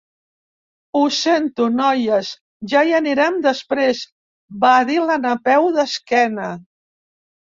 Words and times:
Ho 0.99 1.01
sento, 1.17 1.65
noies, 1.73 2.31
ja 2.71 2.81
hi 2.87 2.95
anirem 3.01 3.37
després 3.45 4.01
—va 4.63 4.73
dir 4.91 4.97
la 5.11 5.19
Napeu, 5.29 5.67
d'esquena. 5.77 6.49